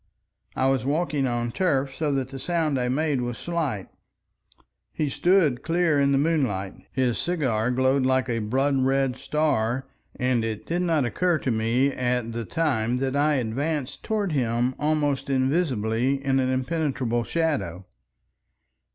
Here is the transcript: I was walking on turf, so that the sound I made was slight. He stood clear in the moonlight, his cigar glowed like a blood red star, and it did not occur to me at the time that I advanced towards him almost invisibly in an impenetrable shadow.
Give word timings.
I 0.55 0.65
was 0.67 0.83
walking 0.83 1.27
on 1.27 1.51
turf, 1.51 1.93
so 1.95 2.11
that 2.13 2.29
the 2.29 2.39
sound 2.39 2.79
I 2.79 2.87
made 2.89 3.21
was 3.21 3.37
slight. 3.37 3.87
He 4.91 5.09
stood 5.09 5.61
clear 5.61 5.99
in 6.01 6.11
the 6.11 6.17
moonlight, 6.17 6.73
his 6.91 7.19
cigar 7.19 7.69
glowed 7.69 8.03
like 8.03 8.27
a 8.27 8.39
blood 8.39 8.77
red 8.81 9.15
star, 9.15 9.85
and 10.15 10.43
it 10.43 10.65
did 10.65 10.81
not 10.81 11.05
occur 11.05 11.37
to 11.37 11.51
me 11.51 11.91
at 11.93 12.31
the 12.31 12.45
time 12.45 12.97
that 12.97 13.15
I 13.15 13.35
advanced 13.35 14.01
towards 14.01 14.33
him 14.33 14.73
almost 14.79 15.29
invisibly 15.29 16.25
in 16.25 16.39
an 16.39 16.49
impenetrable 16.49 17.23
shadow. 17.23 17.85